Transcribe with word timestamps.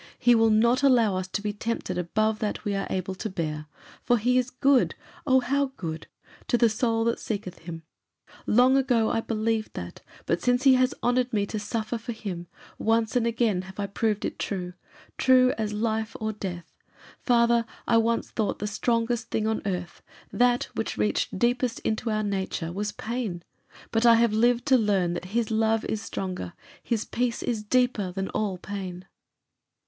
He 0.17 0.33
will 0.33 0.49
not 0.49 0.81
allow 0.81 1.15
us 1.15 1.27
to 1.27 1.43
be 1.43 1.53
tempted 1.53 1.95
above 1.95 2.39
that 2.39 2.65
we 2.65 2.73
are 2.73 2.87
able 2.89 3.13
to 3.13 3.29
bear. 3.29 3.67
For 4.03 4.17
he 4.17 4.39
is 4.39 4.49
good 4.49 4.95
oh, 5.27 5.41
how 5.41 5.73
good! 5.77 6.07
to 6.47 6.57
the 6.57 6.69
soul 6.69 7.03
that 7.03 7.19
seeketh 7.19 7.59
him. 7.59 7.83
Long 8.47 8.75
ago 8.77 9.11
I 9.11 9.21
believed 9.21 9.75
that; 9.75 10.01
but 10.25 10.41
since 10.41 10.63
he 10.63 10.73
has 10.73 10.95
honoured 11.03 11.31
me 11.31 11.45
to 11.45 11.59
suffer 11.59 11.99
for 11.99 12.13
him, 12.13 12.47
once 12.79 13.15
and 13.15 13.27
again 13.27 13.61
have 13.61 13.79
I 13.79 13.85
proved 13.85 14.25
it 14.25 14.39
true, 14.39 14.73
true 15.19 15.53
as 15.59 15.71
life 15.71 16.15
or 16.19 16.33
death. 16.33 16.73
Father, 17.19 17.63
I 17.87 17.97
once 17.97 18.31
thought 18.31 18.57
the 18.57 18.65
strongest 18.65 19.29
thing 19.29 19.45
on 19.45 19.61
earth 19.67 20.01
that 20.33 20.63
which 20.73 20.97
reached 20.97 21.37
deepest 21.37 21.79
into 21.81 22.09
our 22.09 22.23
nature 22.23 22.71
was 22.73 22.91
pain. 22.91 23.43
But 23.91 24.07
I 24.07 24.15
have 24.15 24.33
lived 24.33 24.65
to 24.69 24.79
learn 24.79 25.13
that 25.13 25.25
his 25.25 25.51
love 25.51 25.85
is 25.85 26.01
stronger, 26.01 26.53
his 26.81 27.05
peace 27.05 27.43
is 27.43 27.61
deeper, 27.61 28.11
than 28.11 28.29
all 28.29 28.57
pain." 28.57 29.05